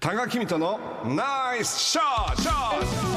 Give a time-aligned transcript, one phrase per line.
[0.00, 3.09] 多賀君とのナイスショット。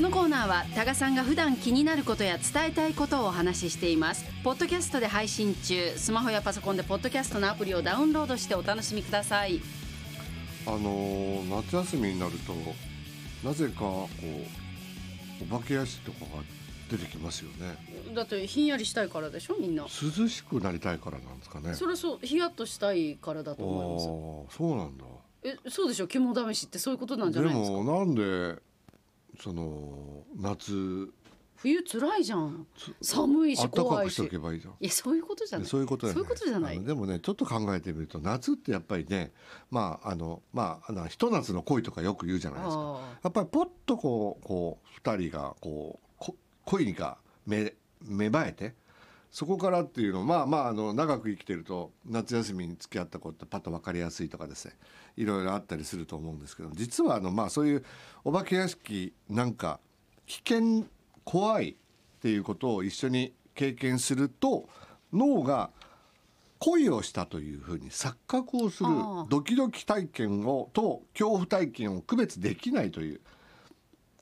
[0.00, 4.24] このコーナーは多賀さんが普段気になることや伝えたいことをお話ししています。
[4.42, 5.90] ポッドキャストで配信中。
[5.94, 9.60] スマホやパソコンでポッドキャストのアプリをダウンロードしてお楽しみください。
[10.66, 12.54] あのー夏休みになると
[13.46, 14.08] なぜかこ
[15.42, 16.42] うお化け屋敷とかが
[16.90, 17.76] 出てきますよね。
[18.14, 19.82] だってひんやりしたいからでしょみんな。
[19.82, 21.74] 涼しくなりたいからなんですかね。
[21.74, 24.56] それそうヒヤッとしたいからだとああ思います。
[24.56, 25.04] そうなんだ。
[25.42, 27.76] えそうでしょ肝試しってそういうことなんじゃでないですか？
[27.76, 28.62] もなんで
[29.42, 31.12] その夏。
[31.56, 32.66] 冬つらいじゃん。
[33.02, 34.18] 寒いし怖いし。
[34.22, 35.68] いやそういうことじゃない。
[35.68, 36.82] そういうことじゃない。
[36.82, 39.32] でもねちょっと考えてみると夏ってやっぱりね
[39.70, 42.82] まああのまあひと夏の恋とかよく言うじゃないですか。
[42.82, 46.34] あやっぱりポッとこうこう二人がこうこ
[46.64, 48.74] 恋が芽芽生えて
[49.30, 54.74] そこからっていうのまあまああの長く生きてると夏休みに付き合った子ってパッと分かりやすいとかですね。
[55.16, 57.84] いろいろあったりすると思うんですけど実はあのまあそういう
[58.24, 59.80] お化け屋敷なんか
[60.26, 60.86] 危険
[61.24, 61.74] 怖いっ
[62.20, 64.68] ていうことを一緒に経験すると
[65.12, 65.70] 脳が
[66.58, 68.90] 恋をしたというふうに錯覚をする
[69.28, 73.20] ドキドキ体験をと恐怖体験を区別できないという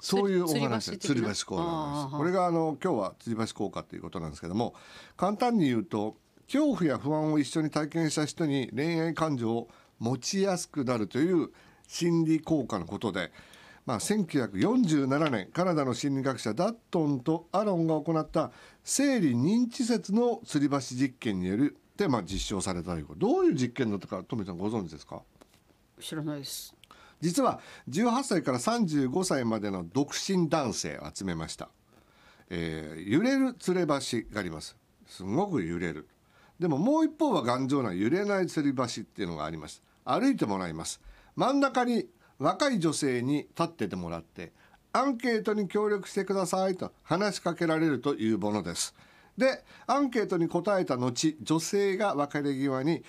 [0.01, 4.75] そういうお話吊り橋効果これがあの今日は吊り橋効果ということなんですけども
[5.17, 9.69] 簡単に言うと恐怖や不安を一緒に体験した人に恋愛感情を
[9.99, 11.51] 持ちやすくなるという
[11.89, 13.33] 心理効果のことで、
[13.87, 18.53] まあ、1947年カナダの心理学者ダットンとアロンが行った
[18.85, 23.21] 生理認知説の吊り橋実験によるで、まあ、実証されたということ。
[23.21, 25.23] どういう実験だったか富さんご存知ですか？
[26.01, 26.73] 知らないです
[27.21, 31.69] 実は18歳から35歳までの独身男性を集めました、
[32.51, 34.77] えー揺れる吊れ橋があります。
[35.06, 36.09] すごく揺れる。
[36.59, 39.83] でももう一方は頑丈な揺れない吊り橋っていうのがあります。
[40.05, 41.01] 歩いてもらいます。
[41.37, 42.09] 真ん中に
[42.39, 44.53] 若い女性に立っててもらって
[44.93, 48.95] アンケートに協力してくださいと話しかけられるというものです。
[49.37, 53.05] でアンケートに答えた後女性が別れ際に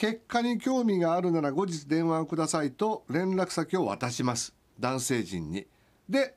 [0.00, 4.54] 結果に興味があるなら後日電話をくださいと連絡先を渡します。
[4.78, 5.66] 男性陣に。
[6.08, 6.36] で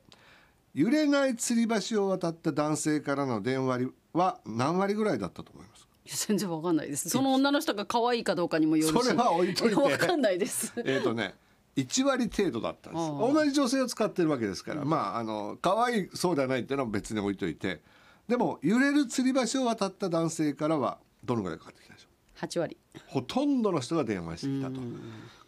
[0.74, 7.08] 揺れない吊り橋を渡った男性からの電話は何割ぐらいだったと思いますいや全然わかんないです。
[7.08, 9.02] その女の人が可愛いかどうかにもよるし。
[9.02, 9.76] それは置いといて。
[9.76, 10.74] わかんないです。
[10.84, 11.34] えっとね
[11.76, 13.06] 1割程度だったんです。
[13.08, 17.80] 同じ女性を使ってるわけですから、まああの可愛いそうではないっていうのは別に置いといて。
[18.28, 21.93] でも揺れる吊り橋を渡った男性からはどのぐらいかかってきた？
[22.36, 24.80] 8割ほとんどの人が電話してきたと。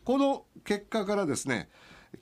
[0.05, 1.69] この結果からですね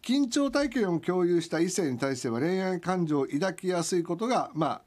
[0.02, 4.82] 緊張体験を共有した異性に対しては恋愛感情を抱きやすいことがま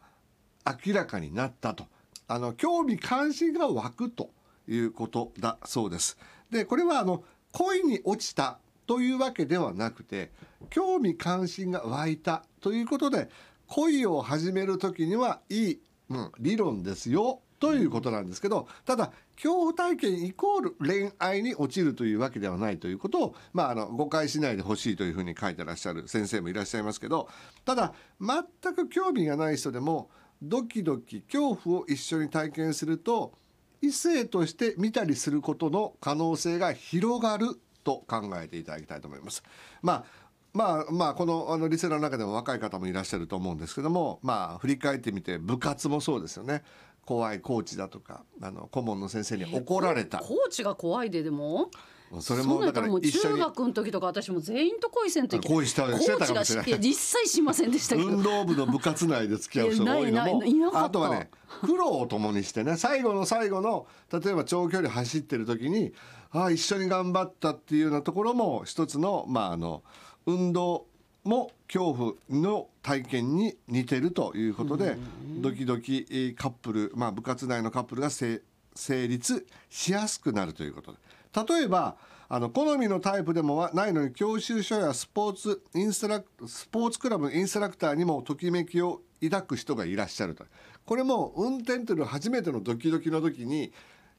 [0.63, 1.85] あ明らかになったと
[2.27, 4.31] あの興味関心が湧くと
[4.67, 6.17] いうことだそうです。
[6.51, 10.31] でこれはあの恋に落ちたというわけではなくて
[10.69, 13.29] 興味関心が湧いたということで
[13.67, 27.29] 恋を始める時にはいい、うん、理論ですよということなんですけどただ恐怖体験イコール恋愛に落ちるというわけではないということを、まあ、あの誤解しないでほしいというふうに書いてらっしゃる先生もいらっしゃいますけど
[27.65, 30.09] ただ全く興味がない人でも
[30.41, 33.33] ドキドキ恐怖を一緒に体験すると
[33.81, 39.43] 異性として見たりすることの可能性が広がると考えていただきたいと思います。
[39.81, 46.63] まあまあまあこのあのリセの中でも若い方もいらっしゃると思うんですけどもまあ振り返ってみて部活もそうですよね
[47.07, 50.17] 怖いコーチだとかあの顧問の先生に怒られた。
[50.17, 51.71] コーチが怖いででも？
[52.19, 58.09] それもだからも中学の時とか私も全員と恋せんと恋したコしてたかもしれない実際しませんでしたけど。
[58.09, 60.41] 運動部の部活内で付き合う人が多いのも。
[60.73, 61.29] あとはね
[61.61, 65.93] 苦労を共にしてね最後の最後の例えば長距離走ってる時に
[66.31, 69.81] ああ一緒に頑張ったっていうようなところも一つのまああの
[70.25, 70.87] 運動
[71.27, 74.97] も恐怖の体験に似てるということで
[75.39, 78.41] ドキドキえーカップル、まあ、部活内のカップルが成
[78.73, 80.97] 成立しやすくなるということで。
[81.35, 81.97] 例えば
[82.29, 90.45] あの好みのタイプでもはないのに教習所やスポーツインストラクスポーツクラブのインストラクターにもときめきを抱く人がいらっしゃると。
[90.85, 93.71] これも運転というのは初めてのドキドキの時に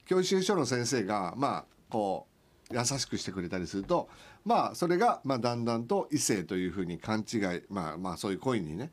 [0.07, 2.38] 教習所の先生がまあこう
[2.71, 4.09] 優しくしてくれたりすると
[4.45, 8.91] まあそれがまあだんだんと異性というふうに勘違いまあまあそういう恋にね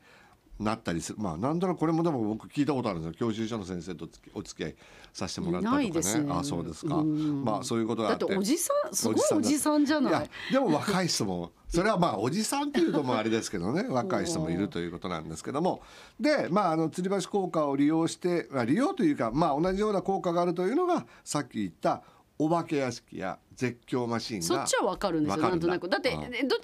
[0.58, 1.18] なったりする。
[1.18, 3.28] まあなんとなくこれもでも僕聞いたことあるんですよ。
[3.28, 4.74] 教習所の先生とお付き合い
[5.12, 5.84] させてもらったとかね。
[5.84, 6.32] ないですね。
[6.32, 6.94] あそうですか。
[6.96, 7.44] うん。
[7.44, 8.24] まあそういうことがあって。
[8.24, 10.12] だっておじさんすごいおじさんじゃない？
[10.12, 13.84] やでも若い人もそれはまあおじさんっていうともあれですけどね。
[13.86, 15.82] 若い人もいるということなんですけども。
[16.18, 22.02] でまああの吊り橋効果を利用してまあ利用というかまあ同じような効果があるというのがさっき言った
[22.38, 25.88] お化け屋敷や絶叫マシンがそっちはわかるんですよなんとなく。
[25.88, 26.22] だってうん。
[26.24, 26.56] エンタ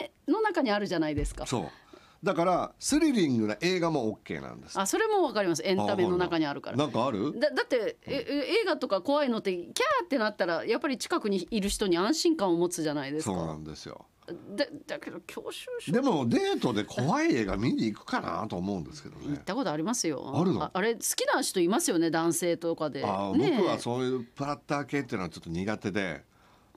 [0.00, 1.46] メの中にあるじゃないですか。
[1.46, 1.68] そう。
[2.24, 4.78] だからスリリングな映画も OK なんです。
[4.78, 5.62] あそれもわかります。
[5.64, 6.76] エンタメの中にあるから。
[6.76, 7.38] なんかある？
[7.38, 14.06] だだってええ映画とか怖いのってキャーってなったらやっぱり近くにいる人に安心感を持つじゃないですそうなかんですよ
[14.56, 15.92] だだけど教習所。
[15.92, 19.28] でもデートで怖い映画見に行くかなと思うんですけどね。
[19.28, 20.32] 行ったことありますよ。
[20.34, 20.70] あるの？
[20.72, 23.04] あれ好きな人いますよね男性とかで。
[23.04, 23.56] あーねえ。
[23.58, 26.24] 僕はそういうプラッター系っていうのはちょっと苦手で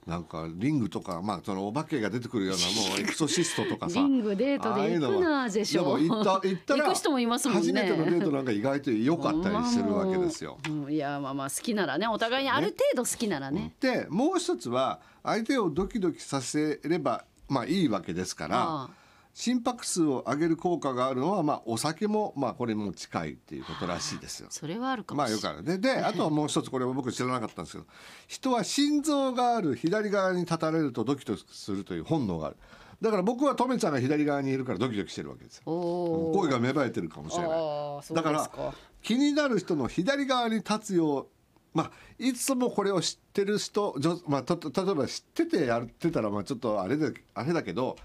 [0.06, 3.98] なんかリングとかまあそのお化けが出てくるようなもう エクソシストとかさ。
[3.98, 6.00] リングデートで行くなでしょう。
[6.00, 7.60] 行った行ったら 行く人もいますもんね。
[7.62, 10.58] 初めてのデートなんか意外と良かったりするわけですよ。
[10.62, 13.74] まあもううんいやまあまあ好きならねお互いにある程度好きならね。
[13.80, 18.88] でもう一つは相手をドキドキさせればまあいいわけですから
[19.34, 24.48] 心拍数を上げる効果があるのはまあお酒もまあこれも近いっていうことらしいですよ。
[24.50, 25.78] それはあるかまもしれない、あよくある。
[25.78, 27.86] でであとはもう一つこれは僕知らなかったんですけど
[28.26, 32.56] 人は心臓がある左側に立たれるとドキドキするという本能がある。
[33.02, 35.64] だから僕はトメちゃんが左側にいるからドキドキしてるわけですよ。
[35.66, 38.14] 声が芽生えてるかもしれない。
[38.14, 41.28] だから気になる人の左側に立つよう
[41.76, 43.94] まあいつもこれを知ってる人
[44.26, 47.96] まあ、た例えば知っててやってたらまあちょっとあれであれだけど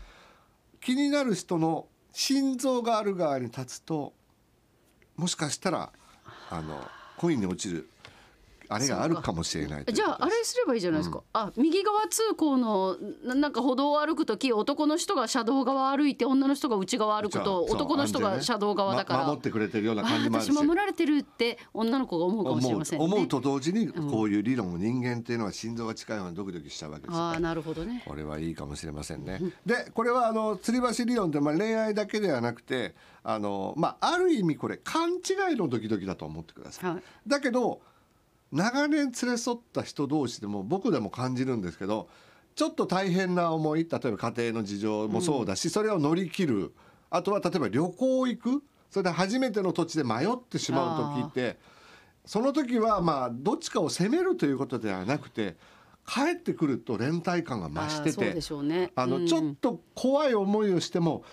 [0.82, 4.12] 気になる人の心臓がある側に立つと
[5.16, 5.90] もしかしたら
[6.50, 6.82] あの
[7.18, 7.88] 恋に落ちる。
[8.74, 9.32] あれがあるか。
[9.32, 20.52] もしれないじゃああれすればいいじゃないですか、あ右側通行のななんか歩道を歩く時男の人が車道側歩いて女の人が内側歩くと男の人が車道側だから、ま守ってくれてるようなあ感じもあるし。
[20.52, 23.06] 私守られてるって女の子が思うかもしれませんね。
[23.06, 28.04] 思う思うと同時にこういう理論を人間っていうのは心臓が近いようにドキドキしちゃうわけですあなるほどね。
[28.06, 29.40] これはいいかもしれませんね。
[29.66, 36.92] でこれはあの吊り橋理論ってまあ恋愛だけではなくてあの、まあ、ある意味これ勘違いのドキドキだと思ってください。
[36.92, 37.04] はい。
[37.28, 37.82] だけど
[38.52, 42.10] 長年連れ添った人同士でも僕でも感じるんですけど
[42.56, 46.74] ちょっと大変な思い例えば家庭の事情もそうだし、それを乗り切る。
[47.10, 48.64] あとは例えば旅行行く。
[48.90, 51.58] それで初めての土地で迷ってしまう時って
[52.26, 55.56] その時はまあどっちかを責めるということではなくて
[56.06, 58.34] 帰ってくると連帯感が増してて
[58.64, 58.92] ね。
[58.96, 61.24] あのちょっと怖い思いをしても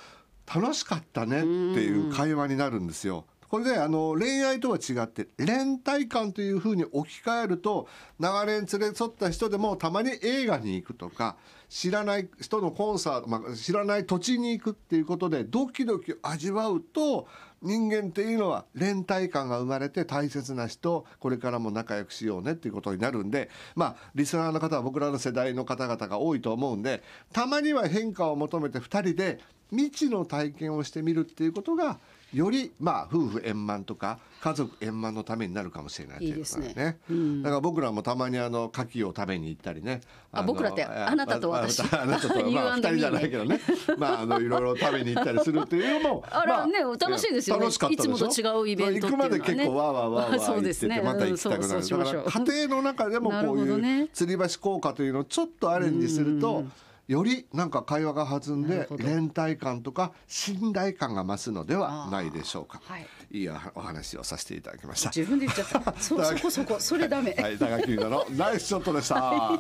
[0.47, 3.25] 楽しかったねっていう会話になるんですよ。
[3.49, 11.37] これであの恋愛とは違って連帯感というふうに置き換えると長年連れ添った人でもたまに映画に行くとか
[11.69, 17.27] 知らない人のコンサート、まあ、知らない土地に行くっていうことでドキドキ味わうと
[17.61, 27.03] 人間っていうのは連帯感が生まれて大切な人これからも仲良くしようねっていうことになるんでまあリスナーの方は僕らの世代の方々が多いと思うんで
[27.33, 29.41] たまには変化を求めて2人で
[29.71, 31.99] 未知の体験をしてみるっていうことが
[32.33, 37.43] よりまあ夫婦円満とか家族円満のためになるかもしれないということなんいいですね。
[37.43, 40.01] だから僕らもたまにあの牡蠣を食べに行ったりね。
[40.33, 41.81] のあ僕らってあなたと私。
[41.81, 43.61] あ あなたとはまあ You and 二人じゃないけどね。
[43.97, 47.63] まああのいろいろ食べに行ったりするっていうのもあれはねま楽しいですよね。
[47.63, 49.39] 楽しかったいつもと違うイベントっていうのはね。
[49.39, 50.97] 行くまで結構わーわーわーわーそう言ってですね。
[50.97, 53.77] てまた行きたくなる家庭の中でもこういう
[54.13, 56.65] 吊り橋効果というのをちょっとアレンジすると
[57.09, 62.83] よりなんか会話が弾んで連帯感とか信頼感が増すのではないでしょうか。
[62.85, 63.07] はい。
[63.31, 65.09] いいお話をさせていただきました。
[65.09, 65.95] 自分で言っちゃった。
[65.99, 66.77] そそこそこ。
[66.79, 67.33] それダメ。
[67.33, 69.59] はい高木のナイスショットでした